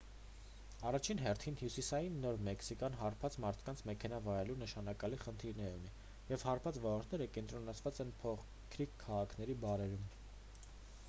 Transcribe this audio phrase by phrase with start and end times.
[0.91, 5.93] առաջին հերթին հյուսիսային նոր մեքսիկան հարբած մարդկանց մեքենա վարելու նշանակալի խնդիրներ ունի
[6.33, 10.11] և հարբած վարորդները կենտրոնացած են փոքրիկ քաղաքների բարերում